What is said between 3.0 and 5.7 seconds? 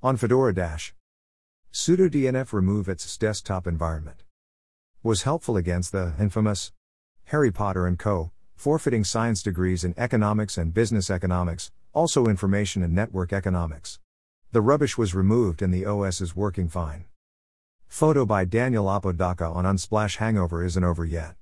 desktop environment. Was helpful